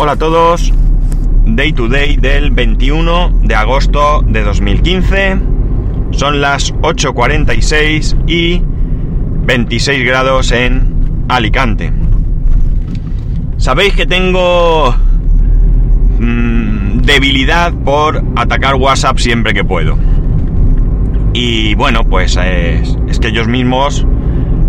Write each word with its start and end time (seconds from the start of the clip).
Hola 0.00 0.12
a 0.12 0.16
todos, 0.16 0.72
Day 1.44 1.72
to 1.72 1.88
Day 1.88 2.18
del 2.18 2.52
21 2.52 3.40
de 3.42 3.54
agosto 3.56 4.22
de 4.24 4.44
2015. 4.44 5.40
Son 6.12 6.40
las 6.40 6.72
8.46 6.72 8.16
y 8.28 8.62
26 9.44 10.06
grados 10.06 10.52
en 10.52 11.24
Alicante. 11.28 11.92
Sabéis 13.56 13.94
que 13.94 14.06
tengo 14.06 14.94
mmm, 16.20 16.98
debilidad 17.00 17.74
por 17.74 18.22
atacar 18.36 18.76
WhatsApp 18.76 19.18
siempre 19.18 19.52
que 19.52 19.64
puedo. 19.64 19.98
Y 21.32 21.74
bueno, 21.74 22.04
pues 22.04 22.36
es, 22.36 22.96
es 23.08 23.18
que 23.18 23.28
ellos 23.28 23.48
mismos 23.48 24.06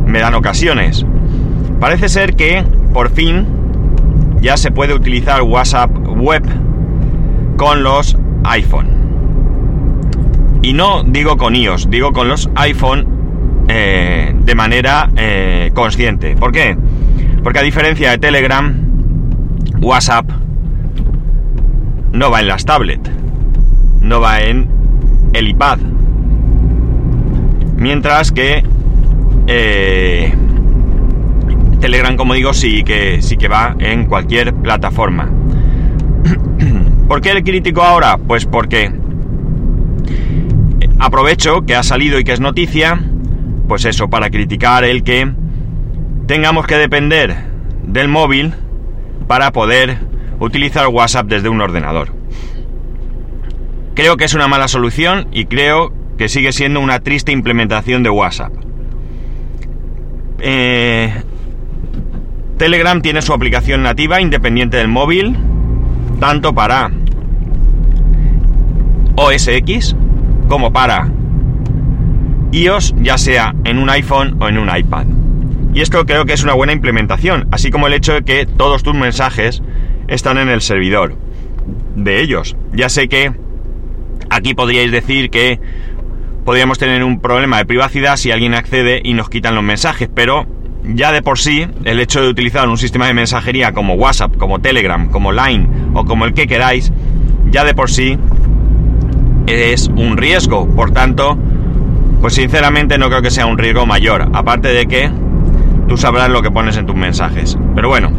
me 0.08 0.22
dan 0.22 0.34
ocasiones. 0.34 1.06
Parece 1.80 2.10
ser 2.10 2.36
que 2.36 2.64
por 2.94 3.12
fin 3.12 3.59
ya 4.42 4.58
se 4.58 4.72
puede 4.72 4.94
utilizar 4.94 5.42
WhatsApp 5.42 5.92
web 6.08 6.44
con 7.58 7.84
los 7.84 8.18
iPhone. 8.46 8.88
Y 10.62 10.74
no 10.74 11.04
digo 11.04 11.38
con 11.38 11.56
iOS, 11.56 11.90
digo 11.90 12.12
con 12.12 12.28
los 12.28 12.50
iPhone 12.56 13.08
eh, 13.68 14.34
de 14.36 14.56
manera 14.56 15.10
eh, 15.16 15.72
consciente. 15.74 16.36
¿Por 16.36 16.52
qué? 16.52 16.78
Porque 17.44 17.60
a 17.60 17.64
diferencia 17.64 18.12
de 18.12 18.18
Telegram, 18.18 18.76
WhatsApp 19.80 20.30
no 22.12 22.32
va 22.32 22.42
en 22.42 22.48
las 22.48 22.66
tablets, 22.66 23.10
no 24.02 24.20
va 24.20 24.42
en 24.42 24.68
el 25.34 25.50
iPad. 25.50 25.80
Mientras 27.78 28.32
que 28.32 28.64
eh, 29.48 30.34
Telegram, 31.80 32.16
como 32.16 32.34
digo, 32.34 32.54
sí 32.54 32.84
que, 32.84 33.22
sí 33.22 33.38
que 33.38 33.48
va 33.48 33.76
en 33.80 34.06
cualquier 34.06 34.54
plataforma. 34.54 35.30
¿Por 37.08 37.22
qué 37.22 37.32
el 37.32 37.44
crítico 37.44 37.82
ahora? 37.82 38.18
Pues 38.18 38.46
porque 38.46 38.92
aprovecho 41.00 41.66
que 41.66 41.76
ha 41.76 41.84
salido 41.84 42.20
y 42.20 42.24
que 42.24 42.34
es 42.34 42.40
noticia, 42.40 43.02
pues 43.68 43.86
eso, 43.86 44.10
para 44.10 44.30
criticar 44.30 44.84
el 44.84 45.04
que 45.04 45.32
tengamos 46.28 46.68
que 46.68 46.76
depender 46.76 47.36
del 47.84 48.10
móvil 48.10 48.54
para 49.28 49.52
poder 49.52 49.98
utilizar 50.40 50.88
WhatsApp 50.88 51.28
desde 51.28 51.50
un 51.50 51.62
ordenador. 51.62 52.14
Creo 53.96 54.18
que 54.18 54.26
es 54.26 54.34
una 54.34 54.48
mala 54.48 54.68
solución 54.68 55.28
y 55.32 55.46
creo 55.46 55.92
que 56.18 56.30
sigue 56.30 56.52
siendo 56.52 56.80
una 56.80 57.00
triste 57.00 57.32
implementación 57.32 58.04
de 58.04 58.10
WhatsApp. 58.10 58.52
Eh, 60.40 61.24
Telegram 62.60 63.02
tiene 63.02 63.22
su 63.22 63.32
aplicación 63.32 63.84
nativa 63.84 64.20
independiente 64.20 64.76
del 64.76 64.90
móvil, 64.90 65.38
tanto 66.20 66.54
para 66.54 66.92
OS 69.16 69.48
X 69.48 69.96
como 70.50 70.74
para 70.74 71.10
iOS, 72.52 72.96
ya 72.98 73.18
sea 73.18 73.56
en 73.64 73.80
un 73.80 73.90
iPhone 73.90 74.36
o 74.42 74.50
en 74.50 74.58
un 74.58 74.70
iPad. 74.76 75.06
Y 75.74 75.80
esto 75.80 76.06
creo 76.06 76.26
que 76.26 76.34
es 76.34 76.44
una 76.44 76.54
buena 76.54 76.74
implementación, 76.74 77.48
así 77.50 77.72
como 77.72 77.88
el 77.88 77.94
hecho 77.94 78.12
de 78.12 78.24
que 78.24 78.46
todos 78.46 78.84
tus 78.84 78.94
mensajes 78.94 79.64
están 80.10 80.38
en 80.38 80.50
el 80.50 80.60
servidor 80.60 81.16
de 81.96 82.20
ellos. 82.20 82.58
Ya 82.74 82.90
sé 82.90 83.08
que 83.08 83.32
aquí 84.30 84.54
podríais 84.54 84.92
decir 84.92 85.30
que 85.30 85.62
podríamos 86.44 86.78
tener 86.78 87.06
un 87.06 87.22
problema 87.22 87.58
de 87.58 87.66
privacidad 87.66 88.18
si 88.18 88.32
alguien 88.32 88.54
accede 88.54 89.00
y 89.02 89.14
nos 89.14 89.30
quitan 89.30 89.56
los 89.56 89.64
mensajes, 89.64 90.10
pero 90.14 90.59
ya 90.96 91.12
de 91.12 91.22
por 91.22 91.40
sí, 91.40 91.68
el 91.84 92.00
hecho 92.00 92.22
de 92.22 92.30
utilizar 92.30 92.68
un 92.68 92.78
sistema 92.78 93.08
de 93.08 93.14
mensajería 93.14 93.74
como 93.74 93.96
WhatsApp, 93.96 94.36
como 94.38 94.60
Telegram, 94.60 95.10
como 95.10 95.32
Line 95.32 95.68
o 95.94 96.06
como 96.06 96.26
el 96.26 96.34
que 96.34 96.48
queráis, 96.48 96.92
ya 97.50 97.64
de 97.64 97.74
por 97.74 97.90
sí 97.90 98.18
es 99.48 99.88
un 99.88 100.18
riesgo. 100.18 100.68
Por 100.68 100.92
tanto, 100.92 101.38
pues 102.22 102.34
sinceramente 102.34 102.98
no 102.98 103.10
creo 103.10 103.22
que 103.22 103.32
sea 103.32 103.46
un 103.46 103.58
riesgo 103.58 103.86
mayor. 103.86 104.30
Aparte 104.34 104.70
de 104.70 104.88
que 104.88 105.12
tú 105.88 105.98
sabrás 105.98 106.30
lo 106.30 106.42
que 106.42 106.52
pones 106.52 106.78
en 106.78 106.86
tus 106.86 106.96
mensajes. 106.96 107.58
Pero 107.76 107.90
bueno, 107.90 108.12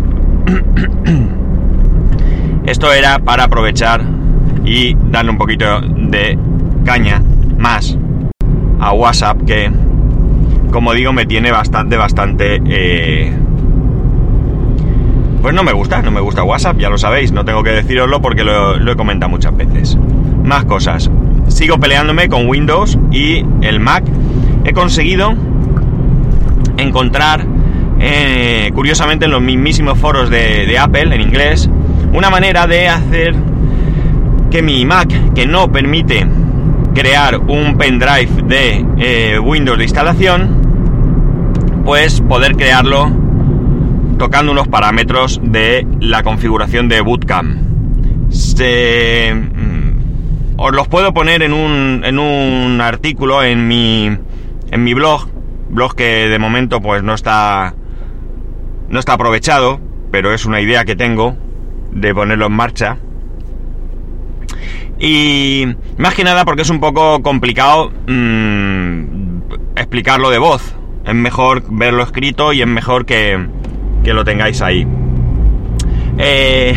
esto 2.66 2.92
era 2.92 3.18
para 3.18 3.44
aprovechar 3.44 4.02
y 4.64 4.94
darle 5.10 5.30
un 5.30 5.38
poquito 5.38 5.80
de 5.80 6.38
caña 6.84 7.22
más 7.58 7.96
a 8.80 8.92
WhatsApp 8.92 9.38
que 9.46 9.70
como 10.70 10.92
digo, 10.94 11.12
me 11.12 11.26
tiene 11.26 11.50
bastante, 11.50 11.96
bastante... 11.96 12.60
Eh, 12.66 13.32
pues 15.42 15.54
no 15.54 15.62
me 15.62 15.72
gusta, 15.72 16.02
no 16.02 16.10
me 16.10 16.20
gusta 16.20 16.42
WhatsApp, 16.42 16.78
ya 16.78 16.90
lo 16.90 16.98
sabéis, 16.98 17.32
no 17.32 17.44
tengo 17.44 17.62
que 17.62 17.70
deciroslo 17.70 18.20
porque 18.20 18.44
lo, 18.44 18.76
he 18.76 18.96
comentado 18.96 19.30
muchas 19.30 19.56
veces. 19.56 19.96
Más 20.44 20.64
cosas. 20.66 21.10
Sigo 21.48 21.78
peleándome 21.78 22.28
con 22.28 22.46
Windows 22.46 22.98
y 23.10 23.44
el 23.62 23.80
Mac. 23.80 24.04
He 24.64 24.72
conseguido 24.72 25.34
encontrar, 26.76 27.46
eh, 28.00 28.70
curiosamente 28.74 29.24
en 29.24 29.30
los 29.30 29.40
mismísimos 29.40 29.98
foros 29.98 30.28
de, 30.28 30.76
Apple 30.78 31.14
en 31.14 31.22
inglés, 31.22 31.70
una 32.12 32.28
manera 32.28 32.66
de 32.66 32.88
hacer 32.88 33.34
que 34.50 34.60
mi 34.60 34.84
Mac, 34.84 35.08
que 35.34 35.46
no 35.46 35.72
permite 35.72 36.26
crear 36.94 37.38
un 37.38 37.78
pendrive 37.78 38.42
de 38.44 38.84
eh, 38.98 39.38
Windows 39.38 39.78
de 39.78 39.84
instalación, 39.84 40.59
pues 41.84 42.20
poder 42.20 42.56
crearlo 42.56 43.10
tocando 44.18 44.52
unos 44.52 44.68
parámetros 44.68 45.40
de 45.42 45.86
la 46.00 46.22
configuración 46.22 46.88
de 46.88 47.00
Bootcamp. 47.00 47.56
Mm, 48.30 49.90
os 50.58 50.72
los 50.72 50.88
puedo 50.88 51.14
poner 51.14 51.42
en 51.42 51.52
un, 51.52 52.02
en 52.04 52.18
un 52.18 52.80
artículo 52.80 53.42
en 53.42 53.66
mi, 53.66 54.10
en 54.70 54.84
mi 54.84 54.94
blog, 54.94 55.28
blog 55.70 55.94
que 55.94 56.28
de 56.28 56.38
momento 56.38 56.80
pues 56.80 57.02
no 57.02 57.14
está, 57.14 57.74
no 58.88 58.98
está 58.98 59.14
aprovechado, 59.14 59.80
pero 60.10 60.34
es 60.34 60.44
una 60.44 60.60
idea 60.60 60.84
que 60.84 60.96
tengo 60.96 61.36
de 61.92 62.14
ponerlo 62.14 62.46
en 62.46 62.52
marcha. 62.52 62.98
Y 64.98 65.64
más 65.96 66.14
que 66.14 66.24
nada 66.24 66.44
porque 66.44 66.62
es 66.62 66.70
un 66.70 66.78
poco 66.78 67.22
complicado 67.22 67.90
mm, 68.06 69.40
explicarlo 69.76 70.28
de 70.28 70.38
voz 70.38 70.76
es 71.04 71.14
mejor 71.14 71.62
verlo 71.68 72.02
escrito 72.02 72.52
y 72.52 72.60
es 72.60 72.66
mejor 72.66 73.06
que, 73.06 73.46
lo 74.04 74.24
tengáis 74.24 74.60
ahí. 74.62 74.86
Eh, 76.18 76.74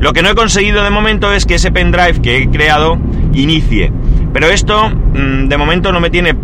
lo 0.00 0.12
que 0.12 0.22
no 0.22 0.30
he 0.30 0.34
conseguido 0.34 0.82
de 0.82 0.90
momento 0.90 1.32
es 1.32 1.46
que 1.46 1.54
ese 1.54 1.70
pendrive 1.70 2.20
que 2.20 2.38
he 2.38 2.50
creado 2.50 2.98
inicie. 3.32 3.92
Pero 4.32 4.48
esto 4.48 4.90
mm, 4.90 5.48
de 5.48 5.56
momento 5.56 5.92
no 5.92 6.00
me 6.00 6.10
tiene 6.10 6.34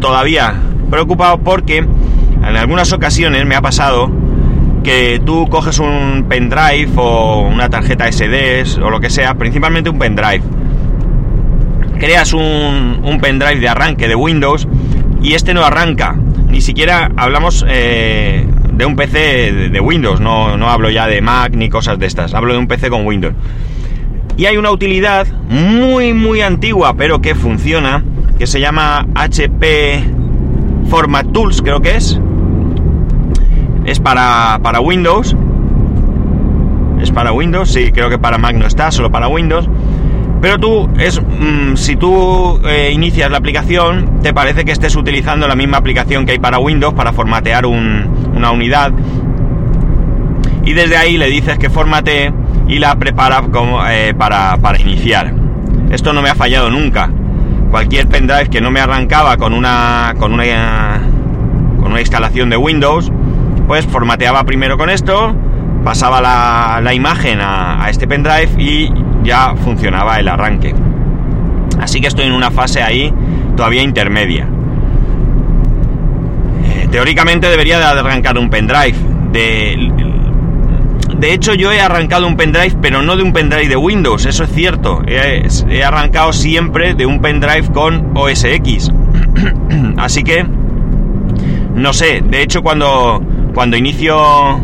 todavía 0.00 0.54
preocupado 0.90 1.38
porque 1.38 1.78
en 1.78 2.56
algunas 2.56 2.92
ocasiones 2.92 3.44
me 3.46 3.54
ha 3.54 3.60
pasado 3.60 4.10
que 4.82 5.20
tú 5.24 5.46
coges 5.50 5.78
un 5.78 6.24
pendrive 6.28 6.90
o 6.96 7.42
una 7.42 7.68
tarjeta 7.68 8.10
SD 8.10 8.80
o 8.82 8.90
lo 8.90 9.00
que 9.00 9.10
sea, 9.10 9.34
principalmente 9.34 9.90
un 9.90 9.98
pendrive. 9.98 10.42
Creas 11.98 12.32
un, 12.32 13.00
un 13.02 13.20
pendrive 13.20 13.60
de 13.60 13.68
arranque 13.68 14.08
de 14.08 14.14
Windows 14.14 14.66
y 15.22 15.34
este 15.34 15.52
no 15.52 15.62
arranca 15.64 16.16
ni 16.50 16.60
siquiera 16.60 17.10
hablamos 17.16 17.64
eh, 17.68 18.46
de 18.72 18.84
un 18.84 18.96
PC 18.96 19.68
de, 19.70 19.80
Windows, 19.80 20.20
no, 20.20 20.48
hablo 20.68 20.90
ya 20.90 21.06
de 21.06 21.20
Mac 21.20 21.52
ni 21.54 21.68
cosas 21.68 21.98
de 21.98 22.06
estas, 22.06 22.34
hablo 22.34 22.52
de 22.52 22.58
un 22.58 22.66
PC 22.66 22.90
con 22.90 23.06
Windows. 23.06 23.34
Y 24.36 24.46
hay 24.46 24.56
una 24.56 24.70
utilidad 24.70 25.26
muy 25.48 26.14
muy 26.14 26.40
antigua, 26.40 26.94
pero 26.96 27.20
que 27.20 27.34
funciona, 27.34 28.02
que 28.38 28.46
se 28.46 28.60
llama 28.60 29.06
HP 29.14 30.02
Format 30.88 31.30
Tools, 31.32 31.62
creo 31.62 31.80
que 31.80 31.96
es. 31.96 32.18
Es 33.84 34.00
para, 34.00 34.58
para 34.62 34.80
Windows. 34.80 35.36
Es 37.02 37.10
para 37.10 37.32
Windows, 37.32 37.70
sí, 37.70 37.92
creo 37.92 38.08
que 38.08 38.18
para 38.18 38.38
Mac 38.38 38.56
no 38.56 38.66
está, 38.66 38.90
solo 38.90 39.10
para 39.10 39.28
Windows. 39.28 39.68
Pero 40.40 40.58
tú, 40.58 40.88
es, 40.98 41.20
mm, 41.20 41.76
si 41.76 41.96
tú 41.96 42.60
eh, 42.66 42.90
inicias 42.92 43.30
la 43.30 43.38
aplicación, 43.38 44.20
te 44.22 44.32
parece 44.32 44.64
que 44.64 44.72
estés 44.72 44.96
utilizando 44.96 45.46
la 45.46 45.54
misma 45.54 45.76
aplicación 45.78 46.24
que 46.24 46.32
hay 46.32 46.38
para 46.38 46.58
Windows 46.58 46.94
para 46.94 47.12
formatear 47.12 47.66
una 47.66 48.50
unidad. 48.50 48.92
Y 50.64 50.72
desde 50.72 50.96
ahí 50.96 51.18
le 51.18 51.26
dices 51.26 51.58
que 51.58 51.68
formate 51.68 52.32
y 52.68 52.78
la 52.78 52.96
prepara 52.96 53.42
como, 53.52 53.84
eh, 53.86 54.14
para, 54.14 54.56
para 54.58 54.80
iniciar. 54.80 55.34
Esto 55.90 56.12
no 56.12 56.22
me 56.22 56.30
ha 56.30 56.34
fallado 56.34 56.70
nunca. 56.70 57.10
Cualquier 57.70 58.08
pendrive 58.08 58.48
que 58.48 58.60
no 58.60 58.70
me 58.70 58.80
arrancaba 58.80 59.36
con 59.36 59.52
una, 59.52 60.14
con 60.18 60.32
una, 60.32 61.02
con 61.80 61.92
una 61.92 62.00
instalación 62.00 62.48
de 62.48 62.56
Windows, 62.56 63.12
pues 63.66 63.86
formateaba 63.86 64.44
primero 64.44 64.78
con 64.78 64.90
esto, 64.90 65.34
pasaba 65.84 66.20
la, 66.20 66.80
la 66.82 66.94
imagen 66.94 67.40
a, 67.40 67.84
a 67.84 67.90
este 67.90 68.06
pendrive 68.06 68.50
y 68.58 68.90
ya 69.22 69.54
funcionaba 69.56 70.18
el 70.18 70.28
arranque. 70.28 70.74
Así 71.80 72.00
que 72.00 72.08
estoy 72.08 72.26
en 72.26 72.32
una 72.32 72.50
fase 72.50 72.82
ahí 72.82 73.12
todavía 73.56 73.82
intermedia. 73.82 74.46
Eh, 76.64 76.88
teóricamente 76.90 77.48
debería 77.48 77.78
de 77.78 77.84
arrancar 77.84 78.38
un 78.38 78.50
pendrive 78.50 78.96
de, 79.32 79.92
de 81.20 81.34
hecho 81.34 81.54
yo 81.54 81.70
he 81.70 81.80
arrancado 81.80 82.26
un 82.26 82.36
pendrive, 82.36 82.76
pero 82.80 83.02
no 83.02 83.16
de 83.16 83.22
un 83.22 83.32
pendrive 83.32 83.68
de 83.68 83.76
Windows, 83.76 84.26
eso 84.26 84.44
es 84.44 84.50
cierto. 84.52 85.02
He, 85.06 85.46
he 85.68 85.84
arrancado 85.84 86.32
siempre 86.32 86.94
de 86.94 87.06
un 87.06 87.20
pendrive 87.20 87.68
con 87.72 88.16
OS 88.16 88.44
X. 88.44 88.90
Así 89.98 90.22
que, 90.24 90.46
no 91.74 91.92
sé, 91.92 92.22
de 92.24 92.42
hecho 92.42 92.62
cuando, 92.62 93.22
cuando 93.54 93.76
inicio... 93.76 94.60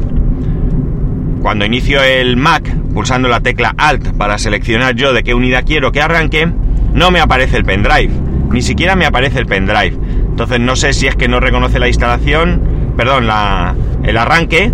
Cuando 1.47 1.65
inicio 1.65 2.03
el 2.03 2.37
Mac, 2.37 2.69
pulsando 2.93 3.29
la 3.29 3.39
tecla 3.39 3.73
Alt 3.79 4.17
para 4.17 4.37
seleccionar 4.37 4.97
yo 4.97 5.13
de 5.13 5.23
qué 5.23 5.33
unidad 5.33 5.63
quiero 5.65 5.93
que 5.93 6.03
arranque, 6.03 6.51
no 6.93 7.13
me 7.13 7.21
aparece 7.21 7.57
el 7.57 7.65
pendrive. 7.65 8.11
Ni 8.51 8.63
siquiera 8.63 8.97
me 8.97 9.07
aparece 9.07 9.39
el 9.39 9.47
pendrive. 9.47 9.97
Entonces 10.29 10.59
no 10.59 10.75
sé 10.75 10.93
si 10.93 11.07
es 11.07 11.15
que 11.15 11.29
no 11.29 11.39
reconoce 11.39 11.79
la 11.79 11.87
instalación, 11.87 12.95
perdón, 12.97 13.29
la, 13.29 13.77
el 14.03 14.17
arranque, 14.17 14.73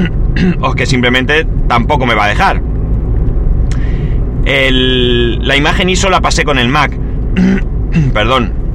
o 0.60 0.72
que 0.72 0.86
simplemente 0.86 1.46
tampoco 1.68 2.06
me 2.06 2.14
va 2.14 2.24
a 2.24 2.28
dejar. 2.28 2.62
La 4.46 5.54
imagen 5.54 5.90
ISO 5.90 6.08
la 6.08 6.22
pasé 6.22 6.44
con 6.44 6.58
el 6.58 6.70
Mac. 6.70 6.96
perdón. 8.14 8.65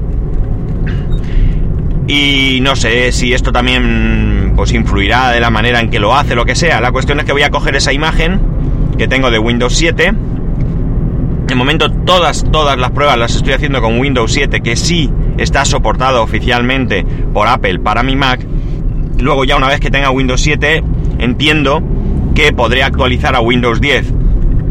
Y 2.13 2.59
no 2.59 2.75
sé 2.75 3.13
si 3.13 3.31
esto 3.31 3.53
también 3.53 4.51
pues 4.57 4.73
influirá 4.73 5.31
de 5.31 5.39
la 5.39 5.49
manera 5.49 5.79
en 5.79 5.89
que 5.89 5.97
lo 5.97 6.13
hace, 6.13 6.35
lo 6.35 6.43
que 6.43 6.55
sea. 6.55 6.81
La 6.81 6.91
cuestión 6.91 7.21
es 7.21 7.25
que 7.25 7.31
voy 7.31 7.43
a 7.43 7.49
coger 7.49 7.73
esa 7.77 7.93
imagen 7.93 8.41
que 8.97 9.07
tengo 9.07 9.31
de 9.31 9.39
Windows 9.39 9.73
7. 9.73 10.11
De 11.47 11.55
momento 11.55 11.89
todas, 11.89 12.43
todas 12.51 12.77
las 12.77 12.91
pruebas 12.91 13.17
las 13.17 13.37
estoy 13.37 13.53
haciendo 13.53 13.81
con 13.81 13.97
Windows 13.97 14.33
7, 14.33 14.59
que 14.59 14.75
sí 14.75 15.09
está 15.37 15.63
soportado 15.63 16.21
oficialmente 16.21 17.05
por 17.33 17.47
Apple 17.47 17.79
para 17.79 18.03
mi 18.03 18.17
Mac. 18.17 18.45
Luego 19.17 19.45
ya 19.45 19.55
una 19.55 19.69
vez 19.69 19.79
que 19.79 19.89
tenga 19.89 20.11
Windows 20.11 20.41
7, 20.41 20.83
entiendo 21.19 21.81
que 22.35 22.51
podré 22.51 22.83
actualizar 22.83 23.37
a 23.37 23.39
Windows 23.39 23.79
10. 23.79 24.13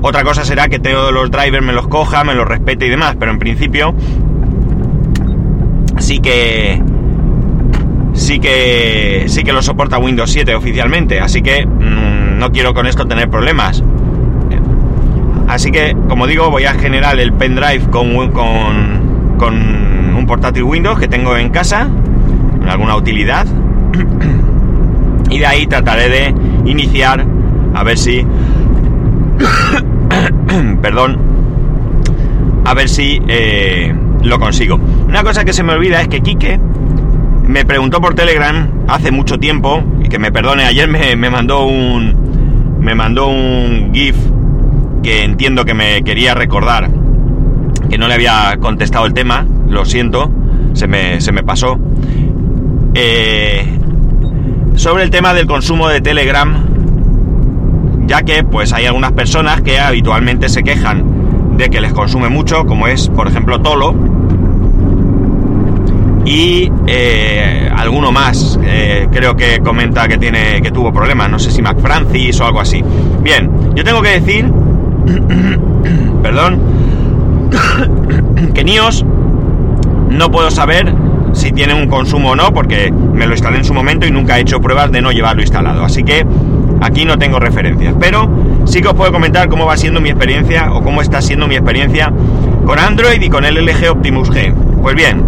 Otra 0.03 0.25
cosa 0.25 0.45
será 0.45 0.69
que 0.69 0.79
todos 0.79 1.11
los 1.11 1.31
drivers 1.31 1.65
me 1.65 1.73
los 1.73 1.89
coja, 1.89 2.23
me 2.23 2.35
los 2.35 2.47
respete 2.47 2.85
y 2.85 2.91
demás, 2.91 3.17
pero 3.19 3.33
en 3.33 3.39
principio 3.39 3.95
sí 5.97 6.19
que 6.19 6.83
sí 8.21 8.39
que 8.39 9.25
sí 9.29 9.43
que 9.43 9.53
lo 9.53 9.63
soporta 9.63 9.99
Windows 9.99 10.31
7 10.31 10.55
oficialmente, 10.55 11.21
así 11.21 11.41
que 11.41 11.67
mmm, 11.67 12.39
no 12.39 12.53
quiero 12.53 12.75
con 12.75 12.87
esto 12.87 13.07
tener 13.07 13.29
problemas. 13.29 13.83
Así 15.49 15.73
que, 15.73 15.97
como 16.09 16.29
digo, 16.29 16.49
voy 16.49 16.65
a 16.65 16.75
generar 16.75 17.19
el 17.19 17.33
pendrive 17.33 17.91
con, 17.91 18.31
con, 18.31 19.37
con 19.37 19.55
un 20.15 20.25
portátil 20.27 20.63
Windows 20.63 21.01
que 21.01 21.09
tengo 21.09 21.37
en 21.37 21.49
casa, 21.49 21.89
en 22.63 22.69
alguna 22.69 22.95
utilidad, 22.95 23.47
y 25.31 25.39
de 25.39 25.47
ahí 25.47 25.67
trataré 25.67 26.09
de 26.09 26.35
iniciar 26.67 27.27
a 27.75 27.83
ver 27.83 27.99
si 27.99 28.25
perdón 30.83 31.19
a 32.65 32.75
ver 32.75 32.89
si 32.89 33.21
eh, 33.27 33.95
lo 34.23 34.39
consigo 34.39 34.79
una 35.07 35.23
cosa 35.23 35.45
que 35.45 35.53
se 35.53 35.63
me 35.63 35.73
olvida 35.73 36.01
es 36.01 36.09
que 36.09 36.21
Quique 36.21 36.61
me 37.51 37.65
preguntó 37.65 38.01
por 38.01 38.15
Telegram 38.15 38.71
hace 38.89 39.11
mucho 39.11 39.39
tiempo 39.39 39.83
y 40.03 40.09
que 40.09 40.19
me 40.19 40.33
perdone 40.33 40.65
ayer 40.65 40.89
me, 40.89 41.17
me 41.17 41.31
mandó 41.31 41.65
un 41.67 42.79
me 42.81 42.95
mandó 42.95 43.29
un 43.29 43.91
gif 43.93 44.17
que 45.03 45.25
entiendo 45.25 45.65
que 45.65 45.75
me 45.75 46.03
quería 46.03 46.35
recordar 46.35 46.91
que 47.89 47.99
no 47.99 48.09
le 48.09 48.15
había 48.15 48.57
contestado 48.61 49.07
el 49.07 49.15
tema 49.15 49.47
lo 49.69 49.85
siento 49.85 50.31
se 50.73 50.87
me, 50.87 51.21
se 51.21 51.33
me 51.33 51.43
pasó. 51.43 51.79
Eh, 52.95 53.79
sobre 54.75 55.05
el 55.05 55.11
tema 55.11 55.35
del 55.35 55.47
consumo 55.47 55.89
de 55.89 56.01
Telegram, 56.01 56.67
ya 58.07 58.23
que 58.23 58.43
pues 58.45 58.73
hay 58.73 58.87
algunas 58.87 59.13
personas 59.13 59.61
que 59.63 59.79
habitualmente 59.79 60.49
se 60.49 60.63
quejan 60.63 61.57
de 61.57 61.69
que 61.69 61.81
les 61.81 61.93
consume 61.93 62.29
mucho, 62.29 62.65
como 62.65 62.87
es 62.89 63.09
por 63.09 63.29
ejemplo 63.29 63.61
Tolo, 63.61 63.95
y 66.25 66.71
eh, 66.87 67.71
alguno 67.75 68.13
más 68.13 68.59
eh, 68.63 69.09
creo 69.11 69.37
que 69.37 69.61
comenta 69.61 70.07
que 70.09 70.19
tiene 70.19 70.61
que 70.63 70.71
tuvo 70.71 70.93
problemas, 70.93 71.31
no 71.31 71.39
sé 71.39 71.51
si 71.51 71.63
McFrancis 71.63 72.41
o 72.41 72.47
algo 72.47 72.61
así. 72.61 72.83
Bien, 73.23 73.51
yo 73.75 73.85
tengo 73.85 74.03
que 74.03 74.21
decir, 74.21 74.51
perdón, 76.23 76.61
que 78.55 78.65
NIOS 78.65 79.05
no 80.11 80.31
puedo 80.31 80.51
saber 80.51 80.93
si 81.33 81.53
tiene 81.53 81.75
un 81.75 81.87
consumo 81.87 82.31
o 82.31 82.37
no, 82.37 82.53
porque 82.53 82.93
me 82.93 83.27
lo 83.27 83.33
instalé 83.33 83.59
en 83.59 83.65
su 83.65 83.73
momento 83.73 84.07
y 84.07 84.11
nunca 84.11 84.39
he 84.39 84.43
hecho 84.43 84.61
pruebas 84.61 84.91
de 84.91 85.01
no 85.01 85.13
llevarlo 85.13 85.43
instalado. 85.43 85.85
Así 85.85 86.03
que 86.03 86.27
aquí 86.81 87.05
no 87.05 87.19
tengo 87.19 87.39
referencias. 87.39 87.95
Pero 87.99 88.29
sí 88.65 88.81
que 88.81 88.89
os 88.89 88.95
puedo 88.95 89.13
comentar 89.13 89.49
cómo 89.49 89.67
va 89.67 89.77
siendo 89.77 90.01
mi 90.01 90.11
experiencia 90.11 90.73
o 90.73 90.83
cómo 90.83 91.03
está 91.03 91.23
siendo 91.23 91.47
mi 91.47 91.55
experiencia 91.55 92.13
con 92.67 92.79
Android 92.79 93.21
y 93.21 93.29
con 93.29 93.45
el 93.45 93.65
LG 93.65 93.91
Optimus 93.91 94.31
G. 94.31 94.53
Pues 94.83 94.95
bien, 94.95 95.23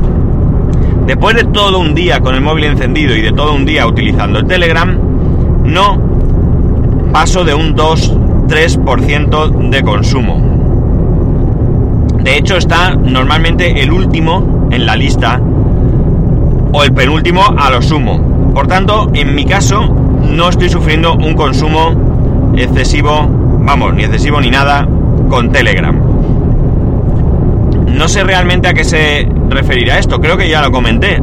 después 1.06 1.36
de 1.36 1.44
todo 1.44 1.78
un 1.78 1.94
día 1.94 2.20
con 2.20 2.34
el 2.34 2.40
móvil 2.40 2.64
encendido 2.64 3.14
y 3.14 3.22
de 3.22 3.32
todo 3.32 3.54
un 3.54 3.64
día 3.64 3.86
utilizando 3.86 4.38
el 4.38 4.46
Telegram, 4.46 4.98
no 5.64 5.98
paso 7.12 7.44
de 7.44 7.54
un 7.54 7.76
2-3% 7.76 9.70
de 9.70 9.82
consumo. 9.82 10.52
De 12.22 12.36
hecho 12.36 12.56
está 12.56 12.94
normalmente 12.94 13.82
el 13.82 13.92
último 13.92 14.68
en 14.70 14.86
la 14.86 14.96
lista 14.96 15.40
o 16.72 16.82
el 16.82 16.92
penúltimo 16.92 17.42
a 17.56 17.70
lo 17.70 17.82
sumo. 17.82 18.52
Por 18.54 18.66
tanto, 18.66 19.10
en 19.14 19.34
mi 19.34 19.44
caso, 19.44 19.84
no 19.84 20.48
estoy 20.48 20.68
sufriendo 20.68 21.14
un 21.14 21.34
consumo 21.34 22.52
excesivo, 22.56 23.26
vamos, 23.60 23.94
ni 23.94 24.04
excesivo 24.04 24.40
ni 24.40 24.50
nada, 24.50 24.86
con 25.28 25.50
Telegram. 25.52 26.01
No 28.02 28.08
sé 28.08 28.24
realmente 28.24 28.66
a 28.66 28.74
qué 28.74 28.82
se 28.82 29.28
referirá 29.48 29.96
esto, 29.96 30.20
creo 30.20 30.36
que 30.36 30.48
ya 30.48 30.60
lo 30.60 30.72
comenté. 30.72 31.22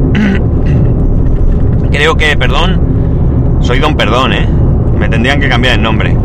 creo 1.92 2.16
que, 2.16 2.38
perdón, 2.38 3.58
soy 3.60 3.80
don 3.80 3.98
perdón, 3.98 4.32
¿eh? 4.32 4.48
Me 4.98 5.06
tendrían 5.10 5.38
que 5.42 5.50
cambiar 5.50 5.74
el 5.74 5.82
nombre. 5.82 6.16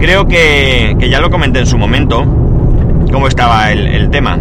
Creo 0.00 0.26
que, 0.26 0.96
que 0.98 1.08
ya 1.08 1.20
lo 1.20 1.30
comenté 1.30 1.60
en 1.60 1.66
su 1.66 1.78
momento, 1.78 2.24
cómo 3.12 3.28
estaba 3.28 3.70
el, 3.70 3.86
el 3.86 4.10
tema. 4.10 4.36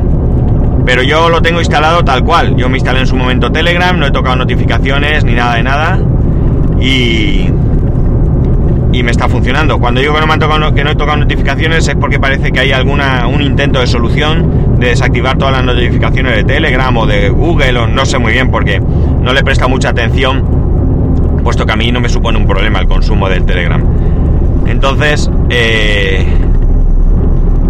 Pero 0.88 1.04
yo 1.04 1.30
lo 1.30 1.44
tengo 1.44 1.60
instalado 1.60 2.04
tal 2.04 2.24
cual. 2.24 2.56
Yo 2.56 2.68
me 2.68 2.78
instalé 2.78 3.02
en 3.02 3.08
su 3.08 3.16
momento 3.16 3.52
Telegram, 3.52 3.96
no 4.00 4.08
he 4.08 4.12
tocado 4.12 4.36
notificaciones 4.36 5.24
ni 5.24 5.34
nada 5.34 5.54
de 5.54 5.62
nada. 5.62 6.00
Y, 6.82 7.48
y 8.94 9.04
me 9.04 9.12
está 9.12 9.28
funcionando. 9.28 9.80
Cuando 9.80 10.00
digo 10.00 10.14
que 10.14 10.22
no, 10.22 10.28
me 10.28 10.34
han 10.34 10.40
tocado, 10.40 10.74
que 10.74 10.84
no 10.84 10.92
he 10.92 10.96
tocado 10.96 11.18
notificaciones 11.18 11.88
es 11.88 11.96
porque 11.96 12.20
parece 12.20 12.52
que 12.52 12.60
hay 12.60 12.72
alguna 12.72 13.28
un 13.28 13.42
intento 13.42 13.80
de 13.80 13.88
solución 13.88 14.80
de 14.80 14.90
desactivar 14.90 15.38
todas 15.38 15.56
las 15.56 15.66
notificaciones 15.66 16.36
de 16.36 16.44
Telegram 16.44 16.96
o 16.96 17.06
de 17.06 17.30
Google 17.30 17.78
o 17.80 17.88
no 17.88 18.06
sé 18.06 18.20
muy 18.20 18.34
bien 18.34 18.52
porque 18.52 18.80
no 18.80 19.34
le 19.34 19.44
presta 19.44 19.68
mucha 19.68 19.90
atención, 19.90 21.40
puesto 21.44 21.66
que 21.66 21.72
a 21.74 21.76
mí 21.76 21.92
no 21.92 22.00
me 22.00 22.10
supone 22.10 22.38
un 22.38 22.46
problema 22.46 22.80
el 22.80 22.88
consumo 22.88 23.28
del 23.28 23.46
Telegram. 23.46 23.84
Entonces, 24.68 25.30
eh, 25.50 26.26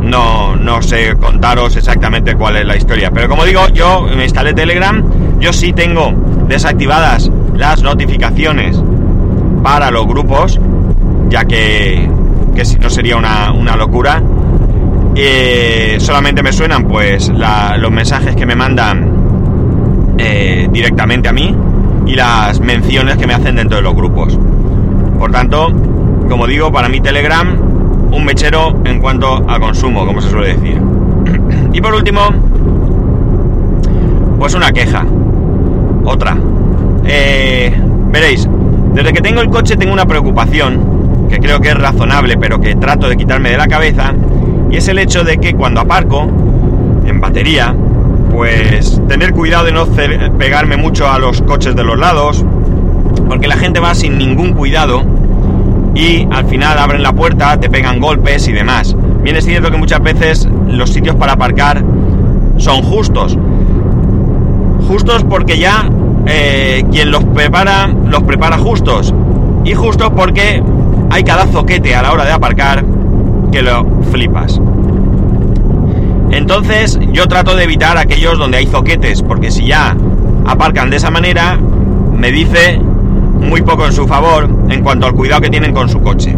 no, 0.01 0.57
no 0.57 0.81
sé 0.81 1.15
contaros 1.15 1.75
exactamente 1.77 2.35
cuál 2.35 2.57
es 2.57 2.65
la 2.65 2.75
historia. 2.75 3.11
Pero 3.11 3.29
como 3.29 3.45
digo, 3.45 3.67
yo 3.69 4.07
me 4.15 4.25
instalé 4.25 4.53
Telegram, 4.53 5.03
yo 5.39 5.53
sí 5.53 5.71
tengo 5.71 6.11
desactivadas 6.47 7.31
las 7.55 7.81
notificaciones 7.81 8.81
para 9.63 9.89
los 9.91 10.05
grupos, 10.05 10.59
ya 11.33 11.45
que, 11.45 12.07
que 12.53 12.63
si 12.63 12.77
no 12.77 12.91
sería 12.91 13.17
una, 13.17 13.51
una 13.51 13.75
locura. 13.75 14.21
Eh, 15.15 15.97
solamente 15.99 16.43
me 16.43 16.53
suenan 16.53 16.87
pues 16.87 17.27
los 17.29 17.91
mensajes 17.91 18.35
que 18.35 18.45
me 18.45 18.55
mandan 18.55 20.15
eh, 20.19 20.67
directamente 20.71 21.29
a 21.29 21.33
mí 21.33 21.55
y 22.05 22.13
las 22.13 22.59
menciones 22.59 23.17
que 23.17 23.25
me 23.25 23.33
hacen 23.33 23.55
dentro 23.55 23.77
de 23.77 23.81
los 23.81 23.95
grupos. 23.95 24.37
Por 25.17 25.31
tanto, 25.31 25.73
como 26.29 26.45
digo, 26.45 26.71
para 26.71 26.87
mí 26.87 27.01
Telegram 27.01 27.57
un 28.11 28.25
mechero 28.25 28.79
en 28.85 28.99
cuanto 28.99 29.43
a 29.49 29.59
consumo, 29.59 30.05
como 30.05 30.21
se 30.21 30.29
suele 30.29 30.55
decir. 30.55 30.79
Y 31.73 31.81
por 31.81 31.95
último, 31.95 32.21
pues 34.37 34.53
una 34.53 34.71
queja. 34.71 35.03
Otra. 36.05 36.37
Eh, 37.05 37.75
veréis, 38.11 38.47
desde 38.93 39.11
que 39.11 39.21
tengo 39.21 39.41
el 39.41 39.49
coche 39.49 39.75
tengo 39.75 39.93
una 39.93 40.05
preocupación, 40.05 41.02
que 41.29 41.37
creo 41.37 41.59
que 41.59 41.69
es 41.69 41.77
razonable, 41.77 42.37
pero 42.37 42.59
que 42.59 42.75
trato 42.75 43.09
de 43.09 43.17
quitarme 43.17 43.49
de 43.51 43.57
la 43.57 43.67
cabeza, 43.67 44.13
y 44.69 44.77
es 44.77 44.87
el 44.87 44.99
hecho 44.99 45.23
de 45.23 45.37
que 45.37 45.53
cuando 45.53 45.81
aparco, 45.81 46.27
en 47.05 47.19
batería, 47.21 47.75
pues 48.31 49.01
tener 49.07 49.33
cuidado 49.33 49.65
de 49.65 49.71
no 49.71 49.85
pegarme 49.85 50.77
mucho 50.77 51.07
a 51.09 51.19
los 51.19 51.41
coches 51.41 51.75
de 51.75 51.83
los 51.83 51.97
lados, 51.97 52.43
porque 53.27 53.47
la 53.47 53.57
gente 53.57 53.79
va 53.79 53.93
sin 53.93 54.17
ningún 54.17 54.53
cuidado 54.53 55.03
y 55.95 56.27
al 56.31 56.45
final 56.45 56.77
abren 56.79 57.03
la 57.03 57.13
puerta, 57.13 57.59
te 57.59 57.69
pegan 57.69 57.99
golpes 57.99 58.47
y 58.47 58.51
demás. 58.51 58.95
Bien 59.21 59.35
es 59.35 59.45
cierto 59.45 59.69
que 59.69 59.77
muchas 59.77 60.01
veces 60.01 60.47
los 60.67 60.89
sitios 60.89 61.15
para 61.15 61.33
aparcar 61.33 61.83
son 62.57 62.81
justos. 62.81 63.37
Justos 64.87 65.23
porque 65.23 65.57
ya 65.59 65.89
eh, 66.25 66.83
quien 66.91 67.11
los 67.11 67.23
prepara, 67.25 67.87
los 67.87 68.23
prepara 68.23 68.57
justos. 68.57 69.13
Y 69.63 69.73
justos 69.73 70.11
porque 70.15 70.61
hay 71.13 71.23
cada 71.23 71.45
zoquete 71.45 71.93
a 71.93 72.01
la 72.01 72.11
hora 72.11 72.25
de 72.25 72.31
aparcar 72.31 72.83
que 73.51 73.61
lo 73.61 73.85
flipas. 74.11 74.59
Entonces 76.31 76.99
yo 77.11 77.27
trato 77.27 77.55
de 77.55 77.65
evitar 77.65 77.99
aquellos 77.99 78.39
donde 78.39 78.57
hay 78.57 78.65
zoquetes, 78.65 79.21
porque 79.21 79.51
si 79.51 79.67
ya 79.67 79.95
aparcan 80.47 80.89
de 80.89 80.97
esa 80.97 81.11
manera, 81.11 81.59
me 82.11 82.31
dice 82.31 82.79
muy 82.79 83.61
poco 83.61 83.85
en 83.85 83.93
su 83.93 84.07
favor 84.07 84.49
en 84.69 84.81
cuanto 84.81 85.05
al 85.05 85.13
cuidado 85.13 85.41
que 85.41 85.51
tienen 85.51 85.71
con 85.71 85.87
su 85.87 86.01
coche. 86.01 86.35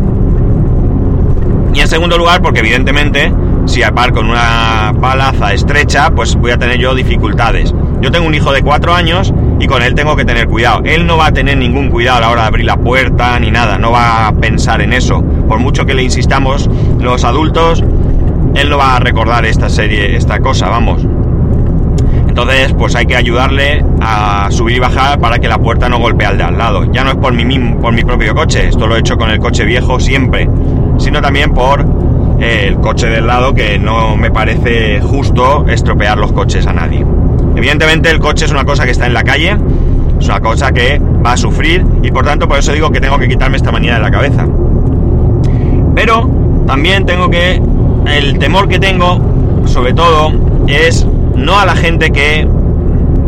Y 1.74 1.80
en 1.80 1.88
segundo 1.88 2.18
lugar, 2.18 2.42
porque 2.42 2.60
evidentemente 2.60 3.32
si 3.68 3.82
aparco 3.82 4.20
en 4.20 4.26
una 4.26 4.94
palaza 5.00 5.54
estrecha, 5.54 6.12
pues 6.12 6.36
voy 6.36 6.52
a 6.52 6.58
tener 6.58 6.80
yo 6.80 6.94
dificultades. 6.94 7.74
Yo 8.02 8.12
tengo 8.12 8.28
un 8.28 8.36
hijo 8.36 8.52
de 8.52 8.62
cuatro 8.62 8.94
años 8.94 9.34
y 9.60 9.68
con 9.68 9.82
él 9.82 9.96
tengo 9.96 10.16
que 10.16 10.26
tener 10.26 10.48
cuidado. 10.48 10.82
Él 10.84 11.06
no 11.06 11.18
va 11.18 11.28
a 11.28 11.32
tener 11.32 11.58
ningún 11.58 11.90
cuidado 11.90 12.18
a 12.18 12.22
la 12.22 12.30
hora 12.30 12.42
de 12.42 12.48
abrir 12.48 12.66
la 12.66 12.78
puerta 12.78 13.40
ni 13.40 13.52
nada, 13.52 13.78
no 13.78 13.92
va 13.92 14.28
a 14.28 14.34
pensar 14.34 14.82
en 14.82 14.94
eso. 14.94 15.22
Por 15.22 15.60
mucho 15.60 15.86
que 15.86 15.94
le 15.94 16.04
insistamos 16.04 16.70
los 17.00 17.24
adultos, 17.24 17.84
él 18.56 18.70
no 18.70 18.78
va 18.78 18.96
a 18.96 19.00
recordar 19.00 19.46
esta 19.46 19.70
serie, 19.70 20.16
esta 20.16 20.40
cosa, 20.40 20.70
vamos. 20.70 21.06
Entonces, 22.28 22.74
pues 22.74 22.96
hay 22.96 23.06
que 23.06 23.16
ayudarle 23.16 23.82
a 24.02 24.48
subir 24.52 24.76
y 24.76 24.80
bajar 24.80 25.20
para 25.20 25.40
que 25.40 25.48
la 25.48 25.58
puerta 25.58 25.88
no 25.88 26.00
golpee 26.00 26.28
al 26.28 26.38
de 26.38 26.44
al 26.44 26.58
lado. 26.58 26.92
Ya 26.92 27.06
no 27.06 27.12
es 27.12 27.16
por 27.16 27.34
mi, 27.34 27.58
por 27.76 27.94
mi 27.94 28.04
propio 28.04 28.36
coche, 28.36 28.68
esto 28.68 28.88
lo 28.88 28.98
he 28.98 29.00
hecho 29.00 29.16
con 29.16 29.30
el 29.30 29.40
coche 29.40 29.64
viejo 29.64 30.02
siempre, 30.02 30.50
sino 30.98 31.22
también 31.22 31.54
por 31.54 31.86
eh, 32.40 32.66
el 32.68 32.76
coche 32.82 33.08
del 33.08 33.28
lado 33.28 33.54
que 33.54 33.80
no 33.80 34.18
me 34.18 34.32
parece 34.32 35.00
justo 35.00 35.66
estropear 35.68 36.18
los 36.18 36.34
coches 36.34 36.68
a 36.68 36.74
nadie. 36.74 37.06
Evidentemente 37.56 38.10
el 38.10 38.20
coche 38.20 38.46
es 38.46 38.52
una 38.52 38.66
cosa 38.66 38.86
que 38.86 38.92
está 38.92 39.06
en 39.06 39.14
la 39.14 39.24
calle, 39.24 39.58
es 40.20 40.26
una 40.28 40.40
cosa 40.42 40.72
que 40.72 41.00
va 41.26 41.34
a 41.34 41.38
sufrir 41.38 41.86
y 42.04 42.12
por 42.12 42.26
tanto 42.26 42.48
por 42.48 42.60
eso 42.60 42.74
digo 42.74 42.92
que 42.92 43.00
tengo 43.00 43.18
que 43.18 43.28
quitarme 43.28 43.58
esta 43.58 43.72
manía 43.72 43.96
de 43.96 44.02
la 44.02 44.12
cabeza. 44.12 44.46
Pero 45.96 46.30
también 46.68 47.06
tengo 47.06 47.30
que... 47.30 47.62
El 48.06 48.38
temor 48.38 48.68
que 48.68 48.78
tengo, 48.78 49.20
sobre 49.66 49.94
todo, 49.94 50.32
es 50.68 51.08
no 51.36 51.58
a 51.58 51.66
la 51.66 51.76
gente 51.76 52.12
que, 52.12 52.48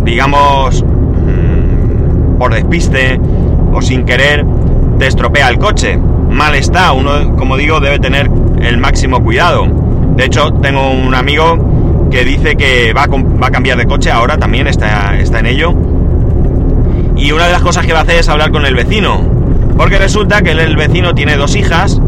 digamos, 0.03 0.83
mm, 0.83 2.37
por 2.37 2.53
despiste 2.53 3.19
o 3.73 3.81
sin 3.81 4.05
querer, 4.05 4.45
te 4.99 5.07
estropea 5.07 5.49
el 5.49 5.57
coche. 5.57 5.97
Mal 6.29 6.53
está, 6.55 6.91
uno, 6.93 7.35
como 7.35 7.57
digo, 7.57 7.79
debe 7.79 7.97
tener 7.97 8.29
el 8.61 8.77
máximo 8.77 9.23
cuidado. 9.23 9.67
De 10.15 10.25
hecho, 10.25 10.51
tengo 10.61 10.91
un 10.91 11.15
amigo 11.15 11.57
que 12.09 12.23
dice 12.23 12.55
que 12.55 12.93
va 12.93 13.03
a, 13.03 13.51
cambiar 13.51 13.77
de 13.77 13.85
coche 13.85 14.11
ahora, 14.11 14.37
también 14.37 14.67
está, 14.67 15.17
está 15.19 15.39
en 15.39 15.45
ello. 15.47 15.73
Y 17.15 17.31
una 17.31 17.47
de 17.47 17.51
las 17.51 17.61
cosas 17.61 17.85
que 17.85 17.93
va 17.93 17.99
a 17.99 18.03
hacer 18.03 18.19
es 18.19 18.29
hablar 18.29 18.51
con 18.51 18.65
el 18.65 18.75
vecino. 18.75 19.21
Porque 19.77 19.97
resulta 19.97 20.41
que 20.41 20.51
el 20.51 20.75
vecino 20.75 21.13
tiene 21.13 21.35
dos 21.35 21.55
hijas 21.55 21.99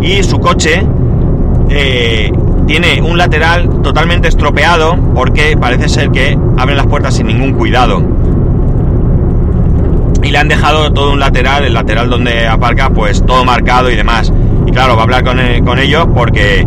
y 0.00 0.22
su 0.22 0.38
coche 0.38 0.84
eh, 1.70 2.30
tiene 2.66 3.02
un 3.02 3.18
lateral 3.18 3.82
totalmente 3.82 4.28
estropeado 4.28 4.96
porque 5.14 5.56
parece 5.56 5.88
ser 5.88 6.10
que 6.10 6.38
abren 6.56 6.76
las 6.76 6.86
puertas 6.86 7.14
sin 7.14 7.26
ningún 7.26 7.52
cuidado. 7.54 8.02
Y 10.22 10.30
le 10.30 10.38
han 10.38 10.48
dejado 10.48 10.92
todo 10.92 11.12
un 11.12 11.20
lateral, 11.20 11.64
el 11.64 11.74
lateral 11.74 12.10
donde 12.10 12.46
aparca, 12.46 12.90
pues 12.90 13.24
todo 13.24 13.44
marcado 13.44 13.90
y 13.90 13.96
demás. 13.96 14.32
Y 14.66 14.70
claro, 14.72 14.94
va 14.94 15.02
a 15.02 15.04
hablar 15.04 15.24
con, 15.24 15.40
eh, 15.40 15.62
con 15.64 15.78
ellos 15.78 16.06
porque 16.14 16.66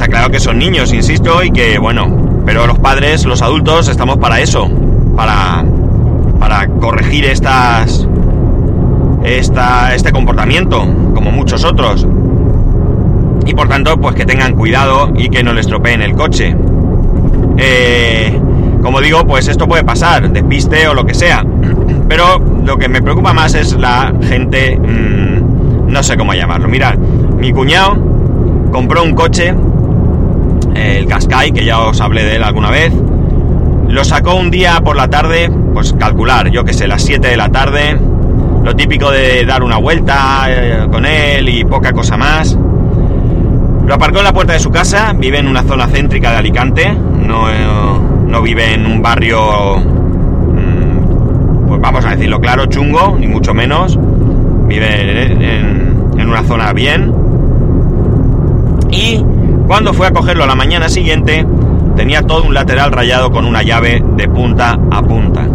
está 0.00 0.10
claro 0.10 0.30
que 0.30 0.40
son 0.40 0.58
niños, 0.58 0.94
insisto, 0.94 1.44
y 1.44 1.50
que 1.50 1.78
bueno, 1.78 2.42
pero 2.46 2.66
los 2.66 2.78
padres, 2.78 3.26
los 3.26 3.42
adultos, 3.42 3.86
estamos 3.86 4.16
para 4.16 4.40
eso, 4.40 4.66
para, 5.14 5.62
para 6.38 6.68
corregir 6.68 7.26
estas, 7.26 8.08
esta, 9.22 9.94
este 9.94 10.10
comportamiento, 10.10 10.78
como 11.14 11.30
muchos 11.30 11.64
otros 11.64 12.06
y 13.44 13.52
por 13.52 13.68
tanto 13.68 13.98
pues 13.98 14.14
que 14.14 14.24
tengan 14.24 14.54
cuidado 14.54 15.12
y 15.14 15.28
que 15.28 15.42
no 15.42 15.52
les 15.52 15.66
estropeen 15.66 16.00
el 16.00 16.14
coche. 16.14 16.56
Eh, 17.58 18.40
como 18.82 19.02
digo, 19.02 19.26
pues 19.26 19.48
esto 19.48 19.68
puede 19.68 19.84
pasar, 19.84 20.30
despiste 20.30 20.88
o 20.88 20.94
lo 20.94 21.04
que 21.04 21.12
sea. 21.12 21.44
Pero 22.08 22.38
lo 22.64 22.78
que 22.78 22.88
me 22.88 23.02
preocupa 23.02 23.34
más 23.34 23.52
es 23.52 23.74
la 23.74 24.14
gente, 24.22 24.78
mm, 24.78 25.92
no 25.92 26.02
sé 26.02 26.16
cómo 26.16 26.32
llamarlo. 26.32 26.68
Mirad, 26.68 26.96
mi 26.96 27.52
cuñado 27.52 27.98
compró 28.72 29.02
un 29.02 29.14
coche, 29.14 29.54
el 30.74 31.06
Qashqai, 31.06 31.52
que 31.52 31.64
ya 31.64 31.80
os 31.80 32.00
hablé 32.00 32.24
de 32.24 32.36
él 32.36 32.44
alguna 32.44 32.70
vez. 32.70 32.92
Lo 33.88 34.04
sacó 34.04 34.36
un 34.36 34.50
día 34.50 34.80
por 34.82 34.96
la 34.96 35.08
tarde, 35.08 35.50
pues 35.74 35.92
calcular, 35.94 36.48
yo 36.50 36.64
que 36.64 36.72
sé, 36.72 36.86
las 36.86 37.02
7 37.02 37.26
de 37.26 37.36
la 37.36 37.48
tarde. 37.48 37.98
Lo 38.62 38.76
típico 38.76 39.10
de 39.10 39.44
dar 39.44 39.62
una 39.62 39.78
vuelta 39.78 40.44
eh, 40.48 40.86
con 40.90 41.06
él 41.06 41.48
y 41.48 41.64
poca 41.64 41.92
cosa 41.92 42.16
más. 42.16 42.56
Lo 43.86 43.94
aparcó 43.94 44.18
en 44.18 44.24
la 44.24 44.32
puerta 44.32 44.52
de 44.52 44.60
su 44.60 44.70
casa, 44.70 45.12
vive 45.16 45.38
en 45.38 45.48
una 45.48 45.62
zona 45.64 45.88
céntrica 45.88 46.30
de 46.30 46.36
Alicante, 46.36 46.94
no, 47.26 48.42
vive 48.42 48.74
en 48.74 48.86
un 48.86 49.02
barrio, 49.02 49.78
mm, 49.78 51.66
pues 51.66 51.80
vamos 51.80 52.04
a 52.04 52.10
decirlo 52.10 52.40
claro, 52.40 52.66
chungo, 52.66 53.16
ni 53.18 53.26
mucho 53.26 53.54
menos. 53.54 53.98
Vive 54.68 55.22
en, 55.22 56.12
en 56.16 56.28
una 56.28 56.44
zona 56.44 56.72
bien. 56.72 57.12
Y 58.92 59.24
cuando 59.70 59.94
fue 59.94 60.08
a 60.08 60.10
cogerlo 60.10 60.42
a 60.42 60.48
la 60.48 60.56
mañana 60.56 60.88
siguiente, 60.88 61.46
tenía 61.94 62.22
todo 62.22 62.42
un 62.42 62.54
lateral 62.54 62.90
rayado 62.90 63.30
con 63.30 63.44
una 63.44 63.62
llave 63.62 64.02
de 64.16 64.26
punta 64.26 64.76
a 64.90 65.00
punta. 65.00 65.46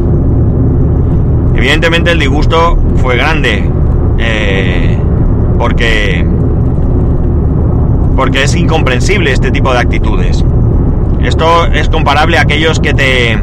Evidentemente 1.53 2.12
el 2.12 2.19
disgusto 2.19 2.77
fue 3.01 3.17
grande, 3.17 3.69
eh, 4.17 4.98
porque 5.60 6.25
porque 8.15 8.43
es 8.43 8.55
incomprensible 8.55 9.34
este 9.34 9.51
tipo 9.51 9.74
de 9.74 9.79
actitudes. 9.79 10.45
Esto 11.22 11.65
es 11.65 11.89
comparable 11.89 12.38
a 12.38 12.43
aquellos 12.43 12.79
que 12.79 12.93
te 12.93 13.38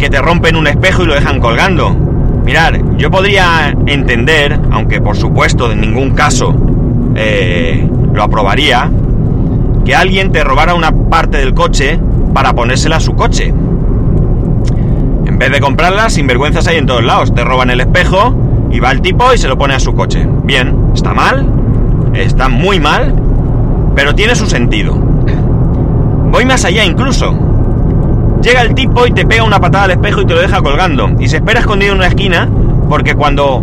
que 0.00 0.10
te 0.10 0.20
rompen 0.20 0.56
un 0.56 0.66
espejo 0.66 1.04
y 1.04 1.06
lo 1.06 1.14
dejan 1.14 1.38
colgando. 1.38 1.90
Mirar, 2.44 2.80
yo 2.96 3.12
podría 3.12 3.72
entender, 3.86 4.58
aunque 4.72 5.00
por 5.00 5.16
supuesto 5.16 5.70
en 5.70 5.82
ningún 5.82 6.16
caso 6.16 6.52
eh, 7.14 7.88
lo 8.12 8.24
aprobaría, 8.24 8.90
que 9.86 9.94
alguien 9.94 10.32
te 10.32 10.42
robara 10.42 10.74
una 10.74 10.90
parte 10.90 11.38
del 11.38 11.54
coche 11.54 11.98
para 12.34 12.52
ponérsela 12.52 12.96
a 12.96 13.00
su 13.00 13.14
coche. 13.14 13.54
En 15.26 15.38
vez 15.38 15.52
de 15.52 15.60
comprarla, 15.60 16.10
sinvergüenzas 16.10 16.66
hay 16.66 16.78
en 16.78 16.86
todos 16.86 17.04
lados. 17.04 17.32
Te 17.32 17.44
roban 17.44 17.70
el 17.70 17.80
espejo 17.80 18.34
y 18.72 18.80
va 18.80 18.90
el 18.90 19.00
tipo 19.00 19.32
y 19.32 19.38
se 19.38 19.46
lo 19.46 19.56
pone 19.56 19.74
a 19.74 19.80
su 19.80 19.94
coche. 19.94 20.26
Bien, 20.42 20.90
¿está 20.92 21.14
mal? 21.14 21.46
Está 22.14 22.48
muy 22.48 22.80
mal, 22.80 23.14
pero 23.94 24.12
tiene 24.12 24.34
su 24.34 24.46
sentido. 24.46 24.94
Voy 24.94 26.44
más 26.44 26.64
allá 26.64 26.84
incluso. 26.84 27.32
Llega 28.42 28.62
el 28.62 28.74
tipo 28.74 29.06
y 29.06 29.12
te 29.12 29.24
pega 29.24 29.44
una 29.44 29.60
patada 29.60 29.84
al 29.84 29.92
espejo 29.92 30.22
y 30.22 30.26
te 30.26 30.34
lo 30.34 30.40
deja 30.40 30.62
colgando. 30.62 31.12
Y 31.20 31.28
se 31.28 31.36
espera 31.36 31.60
escondido 31.60 31.92
en 31.92 31.98
una 31.98 32.08
esquina 32.08 32.48
porque 32.88 33.14
cuando 33.14 33.62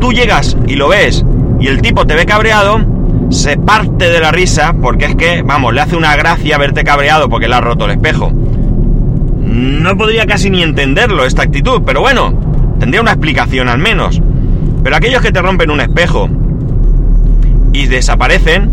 tú 0.00 0.12
llegas 0.12 0.56
y 0.68 0.76
lo 0.76 0.88
ves 0.88 1.24
y 1.58 1.66
el 1.66 1.82
tipo 1.82 2.06
te 2.06 2.14
ve 2.14 2.24
cabreado, 2.24 2.95
se 3.30 3.56
parte 3.56 4.08
de 4.08 4.20
la 4.20 4.32
risa 4.32 4.74
porque 4.80 5.06
es 5.06 5.16
que, 5.16 5.42
vamos, 5.42 5.74
le 5.74 5.80
hace 5.80 5.96
una 5.96 6.16
gracia 6.16 6.58
verte 6.58 6.84
cabreado 6.84 7.28
porque 7.28 7.48
le 7.48 7.54
ha 7.54 7.60
roto 7.60 7.84
el 7.86 7.92
espejo. 7.92 8.32
No 8.32 9.96
podría 9.96 10.26
casi 10.26 10.50
ni 10.50 10.62
entenderlo 10.62 11.24
esta 11.24 11.42
actitud, 11.42 11.82
pero 11.84 12.00
bueno, 12.00 12.32
tendría 12.78 13.00
una 13.00 13.12
explicación 13.12 13.68
al 13.68 13.78
menos. 13.78 14.20
Pero 14.82 14.96
aquellos 14.96 15.22
que 15.22 15.32
te 15.32 15.42
rompen 15.42 15.70
un 15.70 15.80
espejo 15.80 16.28
y 17.72 17.86
desaparecen, 17.86 18.70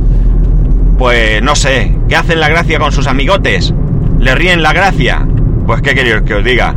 pues 0.98 1.42
no 1.42 1.56
sé, 1.56 1.96
¿qué 2.08 2.16
hacen 2.16 2.40
la 2.40 2.50
gracia 2.50 2.80
con 2.80 2.92
sus 2.92 3.08
amigotes? 3.08 3.74
¿Le 4.20 4.36
ríen 4.36 4.62
la 4.62 4.74
gracia? 4.74 5.28
Pues 5.66 5.82
qué 5.82 5.96
queréis 5.96 6.22
que 6.22 6.36
os 6.36 6.44
diga. 6.44 6.76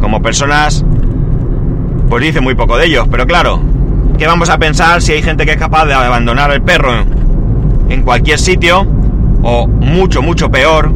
Como 0.00 0.22
personas, 0.22 0.84
pues 2.08 2.22
dice 2.22 2.40
muy 2.40 2.54
poco 2.54 2.78
de 2.78 2.86
ellos, 2.86 3.06
pero 3.10 3.26
claro, 3.26 3.60
¿qué 4.18 4.26
vamos 4.26 4.48
a 4.48 4.58
pensar 4.58 5.02
si 5.02 5.12
hay 5.12 5.22
gente 5.22 5.44
que 5.44 5.52
es 5.52 5.56
capaz 5.58 5.84
de 5.84 5.94
abandonar 5.94 6.50
el 6.50 6.62
perro 6.62 7.04
en 7.88 8.02
cualquier 8.02 8.38
sitio? 8.38 8.86
O 9.42 9.66
mucho, 9.66 10.22
mucho 10.22 10.50
peor, 10.50 10.90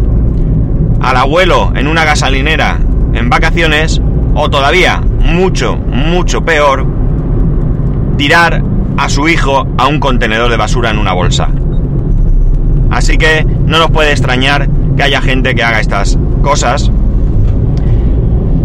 al 1.00 1.16
abuelo 1.16 1.72
en 1.76 1.86
una 1.86 2.04
gasolinera 2.04 2.78
en 3.12 3.28
vacaciones, 3.28 4.00
o 4.34 4.48
todavía 4.48 5.02
mucho, 5.18 5.76
mucho 5.76 6.40
peor, 6.42 6.86
tirar 8.16 8.62
a 8.96 9.08
su 9.08 9.28
hijo 9.28 9.66
a 9.76 9.86
un 9.86 10.00
contenedor 10.00 10.50
de 10.50 10.56
basura 10.56 10.90
en 10.90 10.98
una 10.98 11.12
bolsa. 11.12 11.48
Así 12.90 13.18
que 13.18 13.44
no 13.44 13.78
nos 13.78 13.90
puede 13.90 14.12
extrañar 14.12 14.68
que 14.96 15.02
haya 15.02 15.20
gente 15.20 15.54
que 15.54 15.62
haga 15.62 15.80
estas 15.80 16.18
cosas, 16.42 16.90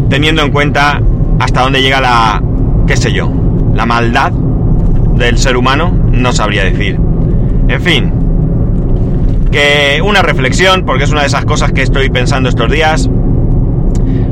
teniendo 0.10 0.44
en 0.44 0.52
cuenta 0.52 1.02
hasta 1.40 1.62
dónde 1.62 1.82
llega 1.82 2.02
la, 2.02 2.42
qué 2.88 2.96
sé 2.96 3.12
yo, 3.12 3.32
la 3.74 3.86
maldad 3.86 4.32
del 5.16 5.38
ser 5.38 5.58
humano, 5.58 5.92
no 6.12 6.34
sabría 6.34 6.64
decir. 6.64 7.00
En 7.68 7.82
fin, 7.82 8.14
que 9.52 10.02
una 10.04 10.22
reflexión, 10.22 10.84
porque 10.86 11.06
es 11.06 11.12
una 11.12 11.22
de 11.22 11.28
esas 11.28 11.46
cosas 11.46 11.72
que 11.72 11.82
estoy 11.82 12.10
pensando 12.10 12.50
estos 12.50 12.72
días. 12.72 13.10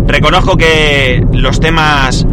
Reconozco 0.07 0.57
que 0.57 1.25
los 1.31 1.59
temas 1.59 2.27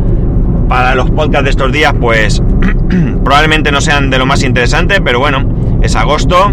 para 0.69 0.95
los 0.95 1.11
podcasts 1.11 1.45
de 1.45 1.51
estos 1.51 1.73
días, 1.73 1.95
pues 2.01 2.43
Probablemente 3.25 3.71
no 3.71 3.81
sean 3.81 4.11
de 4.11 4.19
lo 4.19 4.27
más 4.27 4.43
interesante, 4.43 5.01
pero 5.01 5.19
bueno, 5.19 5.79
es 5.83 5.95
agosto, 5.97 6.53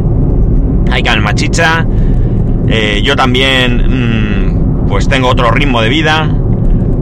hay 0.92 1.04
calma 1.04 1.34
chicha. 1.34 1.86
Eh, 2.68 3.02
yo 3.04 3.16
también, 3.16 4.84
mm, 4.84 4.88
pues 4.88 5.08
tengo 5.08 5.30
otro 5.30 5.52
ritmo 5.52 5.82
de 5.82 5.90
vida, 5.90 6.30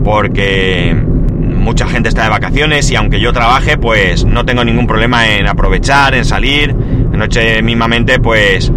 porque 0.04 0.96
mucha 1.66 1.88
gente 1.88 2.10
está 2.10 2.24
de 2.24 2.30
vacaciones 2.30 2.92
y 2.92 2.96
aunque 2.96 3.20
yo 3.20 3.34
trabaje, 3.34 3.76
pues 3.76 4.24
no 4.24 4.46
tengo 4.46 4.64
ningún 4.64 4.86
problema 4.86 5.28
en 5.28 5.48
aprovechar, 5.48 6.14
en 6.14 6.24
salir. 6.24 6.76
Anoche 7.12 7.62
mismamente, 7.64 8.20
pues 8.20 8.72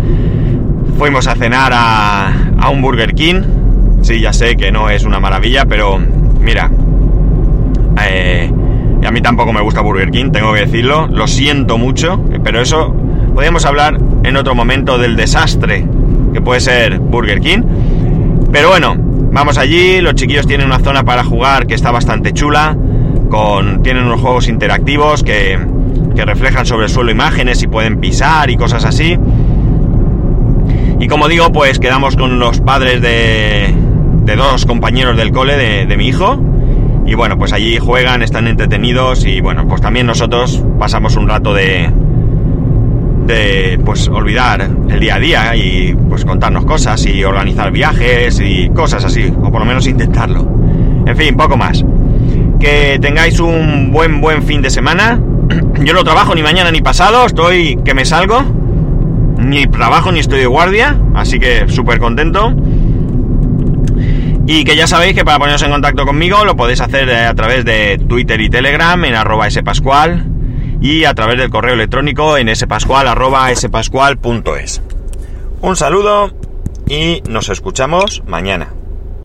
fuimos 0.98 1.26
a 1.26 1.34
cenar 1.34 1.72
a, 1.74 2.50
a 2.58 2.70
un 2.70 2.80
Burger 2.80 3.14
King. 3.14 3.42
Sí, 4.00 4.20
ya 4.20 4.32
sé 4.32 4.56
que 4.56 4.72
no 4.72 4.88
es 4.88 5.04
una 5.04 5.20
maravilla, 5.20 5.66
pero 5.66 5.98
mira, 6.40 6.70
eh, 8.08 8.50
a 9.04 9.10
mí 9.10 9.20
tampoco 9.20 9.52
me 9.52 9.60
gusta 9.60 9.82
Burger 9.82 10.10
King, 10.10 10.30
tengo 10.30 10.54
que 10.54 10.60
decirlo. 10.60 11.08
Lo 11.08 11.26
siento 11.26 11.76
mucho, 11.76 12.24
pero 12.42 12.62
eso 12.62 12.94
podríamos 13.34 13.66
hablar 13.66 13.98
en 14.24 14.36
otro 14.38 14.54
momento 14.54 14.96
del 14.96 15.14
desastre 15.14 15.86
que 16.32 16.40
puede 16.40 16.60
ser 16.60 16.98
Burger 17.00 17.40
King. 17.40 17.62
Pero 18.50 18.70
bueno, 18.70 18.96
Vamos 19.30 19.58
allí, 19.58 20.00
los 20.00 20.14
chiquillos 20.14 20.46
tienen 20.46 20.66
una 20.66 20.78
zona 20.78 21.04
para 21.04 21.22
jugar 21.22 21.66
que 21.66 21.74
está 21.74 21.90
bastante 21.90 22.32
chula, 22.32 22.76
con, 23.28 23.82
tienen 23.82 24.04
unos 24.04 24.20
juegos 24.20 24.48
interactivos 24.48 25.22
que, 25.22 25.58
que 26.16 26.24
reflejan 26.24 26.66
sobre 26.66 26.86
el 26.86 26.90
suelo 26.90 27.10
imágenes 27.10 27.62
y 27.62 27.66
pueden 27.66 28.00
pisar 28.00 28.50
y 28.50 28.56
cosas 28.56 28.84
así. 28.84 29.18
Y 30.98 31.06
como 31.06 31.28
digo, 31.28 31.52
pues 31.52 31.78
quedamos 31.78 32.16
con 32.16 32.38
los 32.38 32.60
padres 32.60 33.00
de, 33.02 33.74
de 34.24 34.36
dos 34.36 34.66
compañeros 34.66 35.16
del 35.16 35.30
cole 35.30 35.56
de, 35.56 35.86
de, 35.86 35.96
mi 35.96 36.08
hijo. 36.08 36.40
Y 37.06 37.14
bueno, 37.14 37.38
pues 37.38 37.52
allí 37.52 37.78
juegan, 37.78 38.22
están 38.22 38.48
entretenidos 38.48 39.24
y 39.24 39.40
bueno, 39.40 39.68
pues 39.68 39.80
también 39.80 40.06
nosotros 40.06 40.62
pasamos 40.78 41.16
un 41.16 41.28
rato 41.28 41.54
de, 41.54 41.90
de 43.28 43.78
pues 43.84 44.08
olvidar 44.08 44.68
el 44.88 45.00
día 45.00 45.16
a 45.16 45.18
día 45.20 45.56
y 45.56 45.94
pues 46.08 46.24
contarnos 46.24 46.64
cosas 46.64 47.04
y 47.06 47.22
organizar 47.22 47.70
viajes 47.70 48.40
y 48.42 48.70
cosas 48.70 49.04
así, 49.04 49.30
o 49.42 49.52
por 49.52 49.60
lo 49.60 49.66
menos 49.66 49.86
intentarlo. 49.86 50.50
En 51.06 51.16
fin, 51.16 51.36
poco 51.36 51.56
más. 51.56 51.84
Que 52.58 52.98
tengáis 53.00 53.38
un 53.38 53.92
buen 53.92 54.20
buen 54.20 54.42
fin 54.42 54.62
de 54.62 54.70
semana. 54.70 55.20
Yo 55.84 55.92
no 55.92 56.04
trabajo 56.04 56.34
ni 56.34 56.42
mañana 56.42 56.70
ni 56.70 56.80
pasado, 56.80 57.26
estoy 57.26 57.78
que 57.84 57.94
me 57.94 58.04
salgo. 58.06 58.42
Ni 59.38 59.66
trabajo 59.66 60.10
ni 60.10 60.20
estoy 60.20 60.40
de 60.40 60.46
guardia, 60.46 60.98
así 61.14 61.38
que 61.38 61.68
súper 61.68 61.98
contento. 61.98 62.54
Y 64.46 64.64
que 64.64 64.74
ya 64.74 64.86
sabéis 64.86 65.14
que 65.14 65.26
para 65.26 65.38
poneros 65.38 65.62
en 65.62 65.70
contacto 65.70 66.06
conmigo 66.06 66.44
lo 66.46 66.56
podéis 66.56 66.80
hacer 66.80 67.10
a 67.14 67.34
través 67.34 67.66
de 67.66 67.98
Twitter 68.08 68.40
y 68.40 68.48
Telegram 68.48 69.04
en 69.04 69.14
arroba 69.14 69.48
spascual 69.50 70.37
y 70.80 71.04
a 71.04 71.14
través 71.14 71.38
del 71.38 71.50
correo 71.50 71.74
electrónico 71.74 72.36
en 72.36 72.54
spascual.es. 72.54 74.82
Un 75.60 75.76
saludo 75.76 76.32
y 76.88 77.22
nos 77.28 77.48
escuchamos 77.48 78.22
mañana. 78.26 78.72